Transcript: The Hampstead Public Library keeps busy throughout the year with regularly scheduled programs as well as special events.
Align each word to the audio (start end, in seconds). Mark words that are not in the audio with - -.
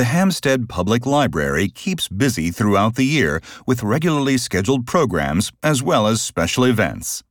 The 0.00 0.04
Hampstead 0.04 0.66
Public 0.66 1.04
Library 1.04 1.68
keeps 1.68 2.08
busy 2.08 2.50
throughout 2.50 2.94
the 2.94 3.04
year 3.04 3.42
with 3.66 3.82
regularly 3.82 4.38
scheduled 4.38 4.86
programs 4.86 5.52
as 5.62 5.82
well 5.82 6.06
as 6.06 6.22
special 6.22 6.64
events. 6.64 7.22